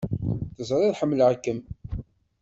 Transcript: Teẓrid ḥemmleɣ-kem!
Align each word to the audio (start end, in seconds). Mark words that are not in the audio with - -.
Teẓrid 0.57 0.93
ḥemmleɣ-kem! 0.99 1.59